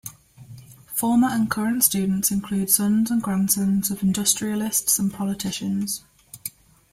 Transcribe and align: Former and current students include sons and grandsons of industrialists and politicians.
Former 0.87 1.27
and 1.27 1.47
current 1.51 1.83
students 1.83 2.31
include 2.31 2.71
sons 2.71 3.11
and 3.11 3.21
grandsons 3.21 3.91
of 3.91 4.01
industrialists 4.01 4.97
and 4.97 5.13
politicians. 5.13 6.03